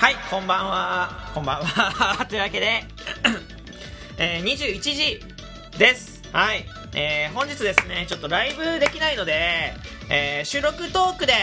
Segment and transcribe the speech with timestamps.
[0.00, 2.84] はいこんばんはこんばんは というわけで、
[4.16, 5.22] えー、21時
[5.76, 9.74] ですはいえー、本日ですねちょっとライブできないので、
[10.08, 11.34] えー、収録トークで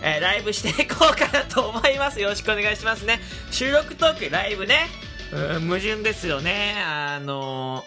[0.00, 2.20] えー、ライブしていこうかなと思います。
[2.20, 3.18] よろしくお願いしますね。
[3.50, 4.86] 収録トーク、ライブね。
[5.32, 6.76] うん、矛盾ですよね。
[6.78, 7.84] あの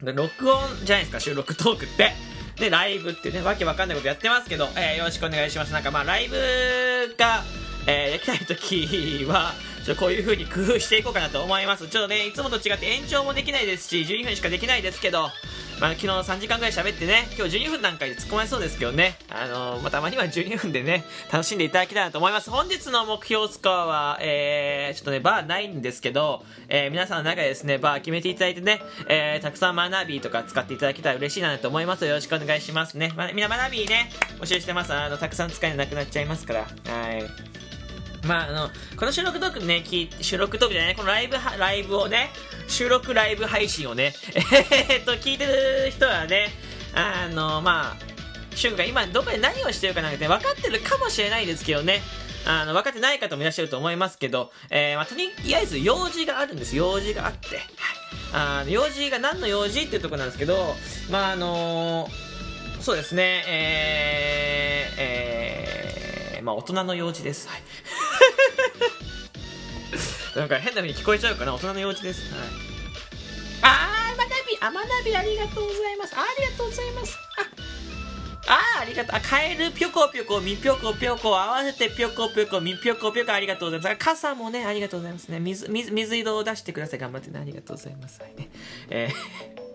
[0.00, 2.12] ー、録音じゃないですか、収録トークって。
[2.54, 5.72] で、ライブってね、わけわかんないことやってますけど、えー、よろしくお願いします。
[5.72, 7.42] なんかまあ、ライブが、
[7.86, 9.52] えー、できない時は、
[9.84, 11.88] ちょこういう風に工夫していこうかなと思います。
[11.88, 15.28] ちょっとね、いつもと違って延長もできないですし、12分しかできないですけど、
[15.80, 22.50] まあ、昨日3時間ぐらい喋ってね、今日12分なんかで突っ込まれそうですけどね、あのー、まあ、たまには12分でね、楽しんでいただきたいなと思います。
[22.50, 32.06] 本日の目標スコアは、えー、ちょっとね、バーないんですけど、えー、皆さんの中でですね、バー決めていただいてね、えー、たくさんマナビーとか使っていただけたら嬉しいなと思います。
[32.06, 33.12] よろしくお願いしますね。
[33.16, 34.94] まあ、みんなマナビーね、募集してます。
[34.94, 36.60] あの、たくさん使えなくなっちゃいますから。
[36.60, 36.66] は
[37.10, 37.71] い。
[38.26, 39.84] まあ、あの、この収録トークね、
[40.20, 42.30] 収録トークじゃない、このライブ、ライブをね、
[42.68, 44.14] 収録ライブ配信をね、
[44.88, 46.52] えっと、聞いてる人はね、
[46.94, 52.02] あの、まあ、瞬間、今どこで何をしてるかなんて分かってるかもしれないですけどね、
[52.44, 56.76] あの、分かってない方もいらっしゃると思いますけど、えー、まあ、とりあえず用事があるんです。
[56.76, 57.56] 用事があって。
[57.56, 57.66] はい。
[58.34, 60.74] あ用事が何の用事っていうところなんですけど、
[61.10, 67.48] まあ、あのー、そうですね、えー、えー、まあ、大人の用事です。
[67.48, 67.62] はい。
[70.36, 72.32] なんか変な風に聞こえちゃうかな大人の幼稚です。
[72.34, 72.48] はい。
[73.62, 76.14] あー、まなび、あ、まなびありがとうございます。
[76.16, 77.18] ありがとうございます。
[78.48, 79.16] あ、あ、ありがとう。
[79.16, 84.04] あ、カエル、ぴょこぴょこ、みぴょこぴょこ、合わせてぴょこぴょこ、みぴょこぴょこ、ありがとうございます。
[84.04, 85.38] 傘もね、ありがとうございますね。
[85.38, 86.98] 水、水、水色を出してください。
[86.98, 87.38] 頑張ってね。
[87.38, 88.20] ありがとうございます。
[88.20, 88.50] はいね。
[88.90, 89.62] えー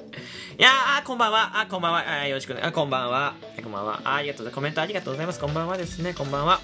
[0.57, 1.59] いやー、こんばんは。
[1.59, 2.21] あ、こんばんは。
[2.21, 2.61] あよろしくね。
[2.63, 3.35] あ、こんばんは。
[3.63, 4.01] こんばんは。
[4.03, 4.55] あありがとうございます。
[4.55, 5.39] コメントありがとうございます。
[5.39, 6.15] こんばんはですね。
[6.15, 6.59] こんばんは。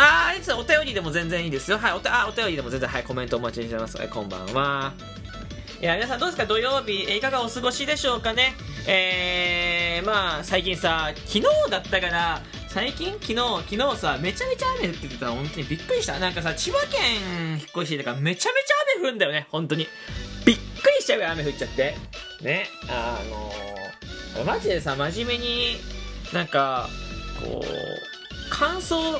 [0.00, 1.76] あー、お便りでも全然いいですよ。
[1.76, 3.96] はい、おあお便りでも全然、はい、コメントお待ちしてます。
[3.98, 4.92] はいこんばんは。
[5.80, 6.46] いや、皆さんどうですか？
[6.46, 8.54] 土曜日、いかがお過ごしでしょうかね？
[8.86, 16.18] えー、まあ、最近さ、昨日だったから、最近昨日、昨日さ、めちゃめちゃ雨降ってたら本当にびっくりした。
[16.20, 19.88] なんかさ、千葉県引っ越してたからめちゃめちゃ雨降るんだよね、本当に。
[20.44, 20.60] びっく
[20.96, 21.96] りしちゃうよ、雨降っちゃって。
[22.40, 23.18] ね、あ
[24.36, 25.76] のー、マジでさ、真面目に、
[26.32, 26.88] なんか、
[27.42, 27.68] こう、
[28.50, 29.18] 乾燥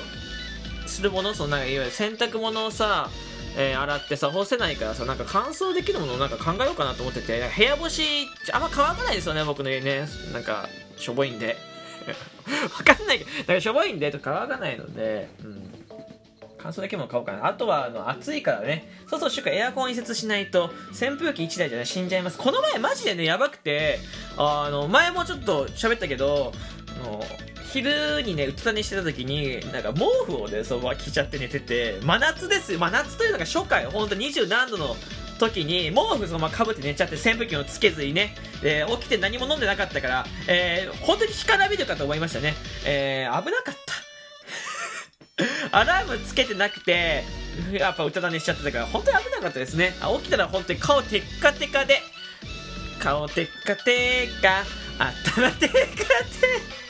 [0.89, 3.11] するものそのなんかいわゆる洗濯物をさ、
[3.57, 8.03] えー、洗ってさ干せないからさなんか乾燥できるものをなんか考えようかなと思ってて部屋干し
[8.53, 11.57] あんま乾かないですよね僕の家ね なんかしょぼいんで
[12.77, 15.69] わかんないけどなんかしょぼいんでと乾かないのでうん
[16.59, 17.47] 乾燥だけも買おうかな。
[17.47, 18.91] あとは、あの、暑いからね。
[19.09, 22.39] そうそう、しかエアコン移設しないと、扇風機1台じゃね、死んじゃいます。
[22.39, 24.01] この前、マジでね、やばくて、
[24.37, 26.53] あの、前もちょっと喋ったけど、
[27.01, 27.25] あの、
[27.73, 34.97] 昼にね、うつた寝してた時に、なんか毛布をね、そのまま着ちゃって寝てて、真夏ですよ、真夏というのが初回、ほんと20何度の
[35.39, 42.55] 時に、毛布そのままかぶって寝ちゃって、扇風機をつけずにね、で、起きて何も飲んでなかったから、えー、本当に干からびるかと思いましたね。
[42.87, 43.95] えー、危なかった。
[45.79, 47.25] アラームつけてなくて、
[47.73, 49.95] やっぱうたた寝しちゃってたから、本当に危なかったですね。
[50.01, 52.01] あ起きたら本当に顔テッカテカで、
[52.99, 54.65] 顔テッカテカ、
[54.99, 55.85] 頭テッカテ
[56.83, 56.88] カ。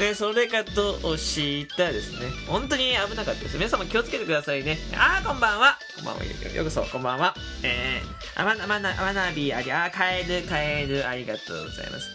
[0.00, 2.30] で、それかどうしたですね。
[2.48, 3.58] 本当に危なかったです。
[3.58, 4.78] 皆様気をつけてくださいね。
[4.94, 5.76] あー、こんばんは。
[5.94, 6.24] こんばんは。
[6.24, 7.34] ようこそ、こんばんは。
[7.62, 12.08] えー、あまな、まな、まなびあり、あ、カエル、カエル、ありがとうございます。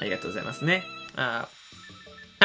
[0.00, 0.84] ありがとうございますね。
[1.16, 1.48] あ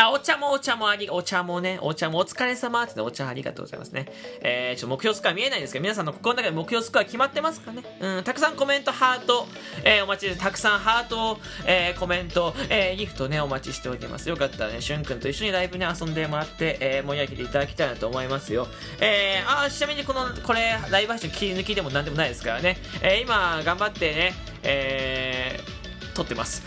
[0.01, 4.05] あ、お茶もお茶もあり、お茶もね、お茶もお疲れ様って、お茶ありがとうございますね。
[4.39, 7.83] えー、ちょっと目標スコア見えないんですけど、皆さんの心の中で目標スコア決まってますかね？
[7.99, 9.45] うん、たくさんコメント、ハート、
[9.83, 10.39] えー、お待ちです。
[10.39, 14.29] たくさんハート、えー、コメント、えー、ギフトね、お待ちしております。
[14.29, 18.67] よかったらね、しゅんくんと一緒にライブに遊んでもらって、えー、盛り上げていただきたいなと思いますよ。
[19.01, 22.77] えー、あ、ちなみにこの、これ、ライブ配信切り抜きでもなんでもないですからね。
[23.01, 26.63] えー、今、頑張ってね、えー、撮ってます。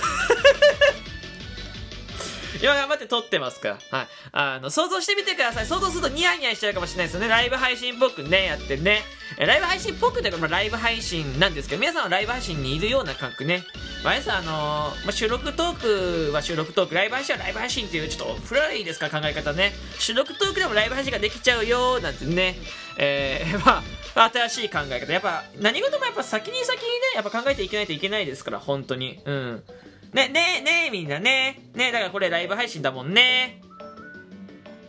[2.62, 3.98] 今頑張って撮ってますから。
[3.98, 4.08] はい。
[4.30, 5.66] あの、想像してみてください。
[5.66, 7.26] 想像するとニヤニヤしちゃうかもしれないですよね。
[7.26, 9.00] ライブ配信っぽくね、やってね。
[9.36, 13.64] ライブ配信っぽくというか、まあ、ライブ配信なんですけど、皆さんはライブ配信にいるような感覚ね。
[14.04, 19.72] まあ、さん、あのー、まあ、収録トークは収録トーク、ライブ配信はライブ配信っていう、ちょっと古いですか、考え方ね。
[19.98, 22.56] 収録トークでもライブ配信ができちゃうよ、なんてね。
[22.96, 23.82] えー、 ま
[24.14, 25.12] あ、新しい考え方。
[25.12, 29.20] やっぱ、何事もやっぱ先に先にね、やっぱ考えていけないといけないですから、本当に。
[29.24, 29.64] うん。
[30.12, 31.70] ね、ねねみんなね。
[31.74, 33.60] ねだからこれライブ配信だもんね。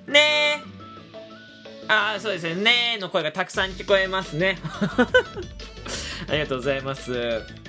[0.08, 0.62] ね
[1.88, 2.56] ああ、そうですね。
[2.56, 4.58] ねの声がたくさん聞こえますね。
[6.28, 7.63] ありがとうございます。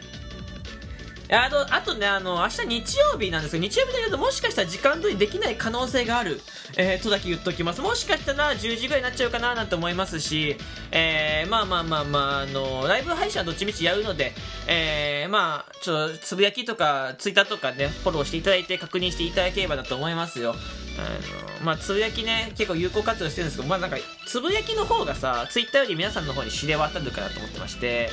[1.30, 6.40] あとあとねあの明日日曜日なんですけど日曜日だけどもしかしたら時間通りできない可能性がある、
[6.76, 7.80] えー、とだけ言っときます。
[7.80, 10.56] もしかしたら10時ぐらいになっちゃうかななんて思いますし、
[10.90, 14.32] えー、まあまあまあまああのライブ配信はどっちみちやるので、
[14.68, 20.54] えー、まあちょっとつぶやきとかツイッターとかねフォローしていただいて確認していただければなと思いますよ。
[20.98, 23.96] あのまあつぶやきね結構有効活用してるんですけどまあなんか
[24.26, 28.10] つぶやきの方がさツイッターより皆さんの方に知れ渡るかなと思ってまして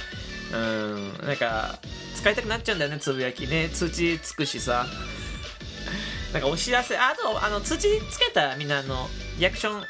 [0.53, 1.79] うんなんか
[2.21, 4.85] 使いたくなっちゃうんだよねつぶやきね通知つくしさ
[6.33, 9.07] なんかお知らせあとあの通知つけたらみんなあの
[9.39, 9.85] リアクションよ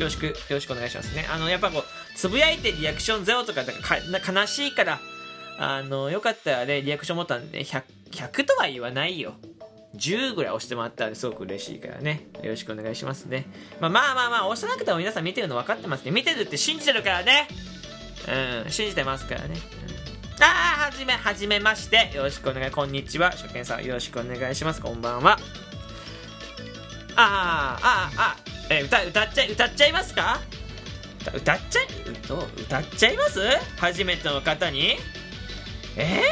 [0.00, 1.84] ろしくよろしくお願いしますねあのやっぱこう
[2.16, 3.72] つぶやいてリアクションゼロとかか
[4.32, 5.00] 悲しいから
[5.58, 9.34] あのよかったらねリアクションボタンね 100, 100とは言わないよ
[9.96, 12.26] 10ぐらい押してもらったらすごく嬉しいからね。
[12.42, 13.46] よろしくお願いしますね。
[13.80, 16.10] まあまあまあまあ、押さなくても皆さん見てるの分かってますね。
[16.10, 17.46] 見てるって信じてるからね。
[18.66, 19.54] うん、信じてますからね。
[20.36, 22.10] うん、ああ、はじめ、はじめまして。
[22.14, 23.30] よろしくお願い、こんにちは。
[23.30, 24.82] 初見さん、よろしくお願いします。
[24.82, 25.38] こんばんは。
[27.16, 28.36] ああ、ああ、あ、
[28.68, 30.42] え歌、歌っちゃい、歌っちゃいますか？
[31.34, 31.86] 歌っちゃい、
[32.60, 33.40] 歌っちゃいます？
[33.78, 34.98] 初めての方に？
[35.96, 36.22] ええー、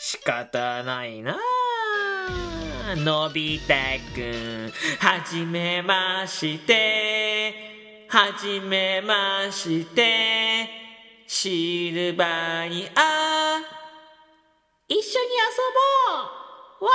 [0.00, 1.36] 仕方ないな。
[2.96, 3.74] のび太
[4.14, 7.52] くん、はじめまして、
[8.08, 10.77] はじめまして、
[11.30, 13.60] シルバニア、
[14.88, 15.52] 一緒に遊
[16.80, 16.90] ぼうわ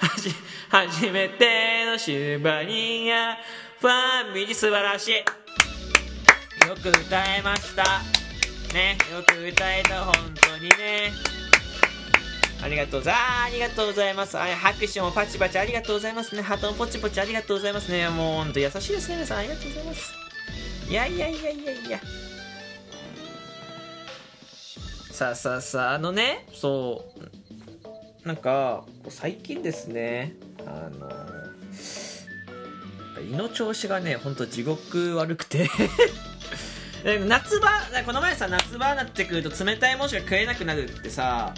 [0.00, 0.34] あ はじ、
[0.68, 3.38] 初めてのシルバニア、
[3.80, 5.14] ファミリー素晴らしい。
[5.14, 7.84] よく歌えました。
[8.74, 11.12] ね、よく歌えた、本当にね。
[12.64, 13.22] ありがとうざいます。
[13.44, 14.36] ありがとうございます。
[14.36, 16.42] あ拍手もパチパチありがとうございますね。
[16.42, 18.08] ハートもポチポチありがとうございますね。
[18.08, 19.38] もうほんと優しいですね、皆さん。
[19.38, 20.23] ありがとうございます。
[20.88, 22.00] いやいやいやいやいや。
[25.10, 27.04] さあさあさあ、あのね、そ
[28.24, 30.34] う、なんか、最近ですね、
[30.66, 31.08] あの、
[33.22, 35.70] 胃の調子がね、ほんと地獄悪くて
[37.26, 37.68] 夏場、
[38.04, 41.54] この前さ、夏場になってくると冷たいものしか食えなくなるってさ、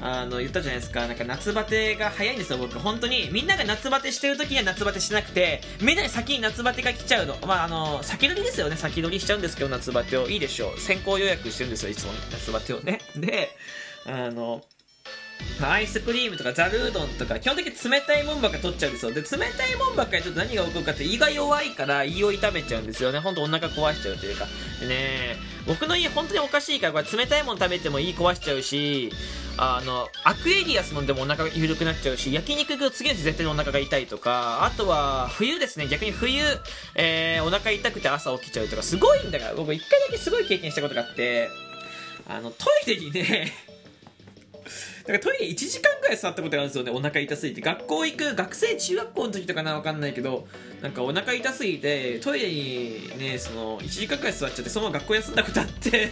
[0.00, 1.06] あの言ったじゃないですか。
[1.06, 2.78] なんか夏バテが早いんですよ僕。
[2.78, 3.30] 本当に。
[3.32, 7.36] みんなが夏バテしてる時には夏バテしなくて目で先に夏バテが来ちゃうの。
[7.46, 8.76] まああの先取りですよね。
[8.76, 10.28] 先取りしちゃうんですけど夏バテを。
[10.28, 10.80] いいでしょう。
[10.80, 13.00] 先行予約してるんですよいつも夏バテをね。
[13.16, 13.50] で
[14.06, 14.62] あの
[15.60, 19.12] アイスクリームとかザルうどんとか基本的に冷たいもんばっか取っちゃうんですよ。
[19.12, 23.20] で冷たいもんばっかりちょっと何が起こるかって胃が弱いから胃を痛めちゃうんですよね。
[23.20, 24.46] ほんとお腹壊しちゃうというか。
[24.80, 25.36] でね
[25.66, 29.10] 僕の胃本当におかしいからこれ冷たいもん食べても胃壊しちゃうし
[29.56, 35.86] あのアクエリアス飲んでもお腹が緩くなっちゃうし焼肉行くと次の日絶対にお腹が痛いとかあとは冬ですね。
[35.88, 36.42] 逆に冬、
[36.94, 41.48] えー、お腹痛くて朝起きちゃうとかすごいんだから僕一回だけすごい経験したことがあって
[42.28, 43.52] あのトイレにね
[45.06, 46.90] だからトイレ1時間ぐらい座ったことがあるんですよね。
[46.90, 47.60] お腹痛すぎて。
[47.60, 50.46] 学校行く学生中学校の時とかな分かんないけど
[50.82, 56.10] なんかお腹痛すぎてトイレにねその1時間ぐらい座っちゃってそのまま学校休んだことあって。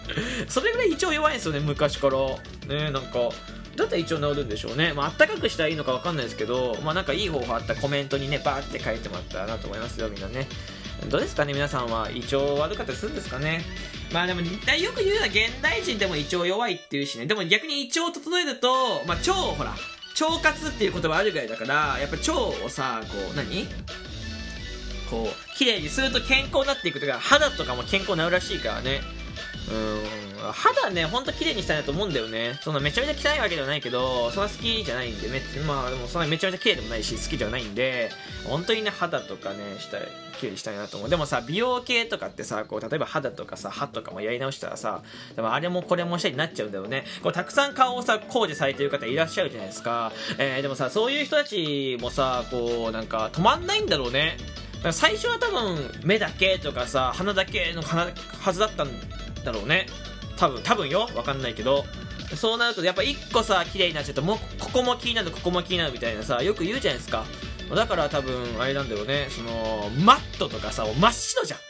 [0.48, 2.74] それぐらい胃腸弱いんですよね昔から。
[2.74, 3.30] ねなんか
[3.76, 4.92] だったら胃腸治るんでしょうね。
[4.92, 10.48] まあったかくしたらいいのか分かんないですけどまあなんかいい方法あったらコメントにねバーって書いてもらったらなと思いますよみんなね。
[11.08, 13.62] どうですかね皆さんは胃腸悪かったりするんですかね？
[14.12, 14.46] まあでもよ
[14.92, 17.26] く言うのは現代人でも胃腸弱いっていうしね。
[17.26, 23.66] でも逆に胃腸を整えると、まあ、腸ほら腸活っていう言葉あるぐらいだからやっぱ腸をさこう何？
[25.10, 29.00] こう綺麗にすると健康になっていくとか肌とかも健康になるらしいからね。
[29.70, 30.29] うん。
[30.52, 32.58] 肌ねほんと綺麗にしたいなと思うんだよね。
[32.62, 38.10] そんなめちゃめちゃ汚いわけではないけどそんな好きじゃないんでめまあでもそんなめちゃめちゃ綺麗でもないし好きではないんで
[38.46, 41.10] 本当にね肌とかねしたい綺麗にしたいなと思う。
[41.10, 45.02] でもさ美容系とかってさこう例えば肌とかさ歯とかもやり直したらさ
[45.36, 47.04] でもあれもこれもしたいになっちゃうんだよね。
[47.22, 54.36] こうたくさん顔をさ工事されてる方いらっしゃるじゃないですか、えー、でもさそういう人たちもさこうなんか止まんないんだろうね。
[54.92, 58.10] 最初は多分目だけとかさ鼻だけのは
[58.52, 58.88] ずだったん
[59.44, 59.86] だろうね。
[60.40, 61.06] 多分多分よ。
[61.14, 61.84] 分かんないけど。
[62.34, 67.24] そうなるとやっぱ1個さ綺麗になっちゃうともうここも気になるここも気になるみたいなさよく言うじゃないですか。
[67.74, 69.28] だから多分あれなんだろうね。
[69.30, 71.60] そのマットとかさ真っ白じゃん。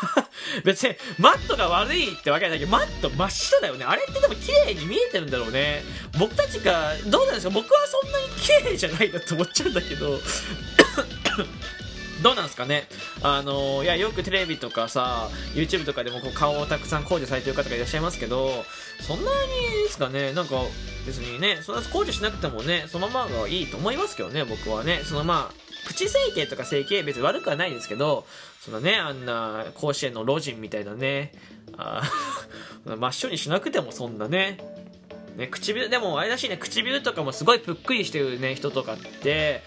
[0.64, 3.84] 別にマットが悪いってわけじゃないけどマット真っ白だよね。
[3.84, 5.82] あれってでも綺麗に見えてるんだろうね。
[6.18, 7.50] 僕たちがどうなんですか？
[7.50, 10.20] 僕はそんなに綺麗じゃないなって思っちゃうんだけど。
[12.22, 12.86] どうなんですかね？
[13.22, 18.50] あのいやよくテレビとかさ YouTube とかでもこう顔をたくさん工事されてる方がいらっしゃいますけど
[19.00, 19.28] そんなに
[19.84, 20.32] ですかね？
[20.32, 20.56] なんか
[21.06, 25.00] 別にねそんな工事しなくてもねそのままがいいと思いますけどね僕はね。
[25.04, 25.50] そのまま
[25.86, 28.26] プチ整形とか整形別に悪くはないですけど
[28.60, 31.32] そのねあんな甲子園の老人みたいなね
[31.78, 32.02] あ
[32.84, 34.58] 真っ白にしなくてもそんなね
[35.36, 39.62] ね、唇でもあれらしいね唇とかもすごいぷっくりしてるね人とかって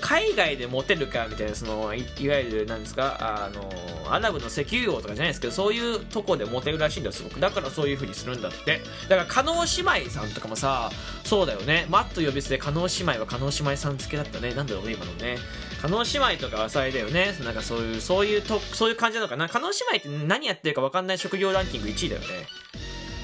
[0.00, 7.40] 海外でモテるかみたいなそのいわゆるなんですかあのアラブの石油王とかじゃないですけどそういうとこでモテるらしいんだよすごく。
[7.40, 8.80] だからそういう風にするんだって。
[9.08, 10.90] だから加納姉妹さんとかもさ
[11.24, 11.86] そうだよね。
[11.88, 14.54] マット呼び捨て加納姉妹は加納姉妹さん付けだったね。
[14.54, 15.38] なんだろうね今のね。
[15.80, 17.36] 加納姉妹とかはされだよね。
[17.44, 19.48] なんかそういうそういうとそういう感じなのかな。
[19.48, 22.26] 加納姉妹って何やってるか分かんない職業ランキング1位だよね。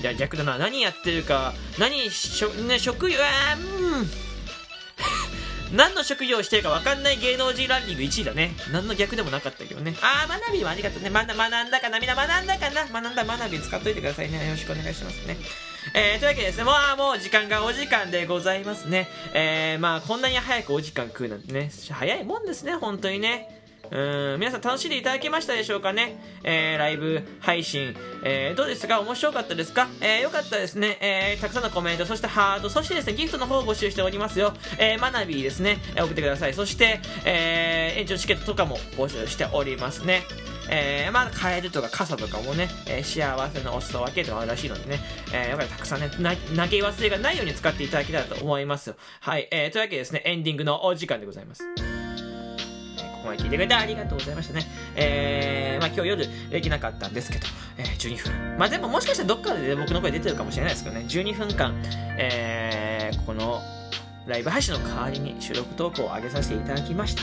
[0.01, 4.11] いや逆だな何やってるか何しょ、ね、職業あうん
[5.77, 8.55] 何の職業をしてるか分かんない芸能人ランキング1位だね。
[8.73, 9.95] 何の逆でもなかったけどね。
[10.03, 11.09] あー、学びはありがとうね。
[11.09, 14.45] まだ学んだかなみんな学んだかな学んだ学び使っといてくださいね。
[14.45, 15.39] よろしくお願いしますね。
[15.95, 19.09] えー、というわけでですね、もう、もう時間がお時間でございますね。
[19.33, 23.62] えー、まあ、こんなに早くお時間食うなんてね、早いもんですね、本当にね。
[23.93, 27.95] うん皆さん楽しんでいただけましたでしょうかね、えー、ライブ配信、
[28.25, 29.01] えー、どうですか？
[29.01, 36.55] 面白かったですか、えー、よかったですね、えー、たくさんのコメントそしてハートそしてですねギフトの方を募集しておりますよ、えー、マナビーですね、え、送ってください。
[36.55, 40.23] そして、えー、延長チケットとかも募集しておりますね。
[40.71, 45.01] えー、まあ、カエルとか傘とかもね、えー、幸せのお裾分けとかあるらしいのでね、
[45.35, 48.97] えー、やっぱりたくさんね、投げ忘れがないように使っていただけたらと思いますよ。
[49.21, 51.65] はい、えー、というわけでですね、エンディングのお時間でございます。
[53.23, 54.67] ここまで聞いてくれてありがとうございましたね。
[54.97, 57.47] えー、まあ今日夜できなかったんですけど、
[57.79, 58.59] えー、12分。
[58.59, 61.81] まあでももしかしたらどっかで僕の声出てるかもしれないですけどね、12分間、
[62.19, 63.63] えー、この
[64.27, 67.23] ライブ配信の代わりに収録トークを上げさせていただきました。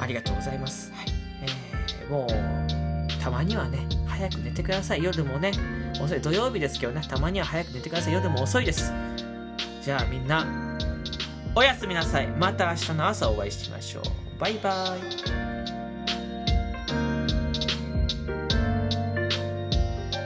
[0.00, 0.92] ありがとうございます。
[0.92, 1.06] はい。
[1.42, 5.02] えー、もう、たまにはね、早く寝てください。
[5.02, 5.52] 夜もね、
[6.00, 6.20] 遅い。
[6.20, 8.12] 土曜日ですけどね、たまには早く寝てください。
[8.12, 8.92] 夜も遅いです。
[9.82, 10.46] じゃあみんな、
[11.54, 12.28] おやすみなさい。
[12.28, 14.17] また明日の朝お会いしましょう。
[14.38, 14.96] バイバ
[15.34, 15.37] イ。